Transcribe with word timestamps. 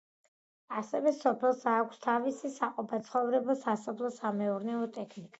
ასევე 0.77 1.11
სოფელს 1.17 1.59
აქვს 1.73 1.99
თავისი 2.05 2.51
საყოფაცხოვრებო 2.53 3.49
და 3.53 3.57
სასოფლო-სამეურნეო 3.65 4.81
ტექნიკა. 4.97 5.29